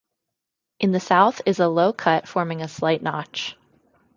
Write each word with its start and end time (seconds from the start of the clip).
In 0.79 0.93
the 0.93 0.99
south 0.99 1.43
is 1.45 1.59
a 1.59 1.67
low 1.67 1.93
cut 1.93 2.27
forming 2.27 2.63
a 2.63 2.67
slight 2.67 3.03
notch. 3.03 3.55